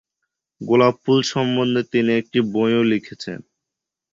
গোলাপ 0.61 0.95
ফুল 1.03 1.19
সম্বন্ধে 1.31 1.81
তিনি 1.91 2.11
একটি 2.21 2.39
বইও 2.53 2.81
লিখেছেন। 2.91 3.39